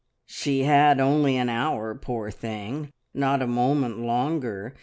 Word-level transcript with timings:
"She 0.25 0.63
had 0.63 0.99
only 0.99 1.37
an 1.37 1.47
hour, 1.47 1.93
poor 1.93 2.31
thing, 2.31 2.91
not 3.13 3.43
a 3.43 3.45
moment 3.45 3.99
longer! 3.99 4.73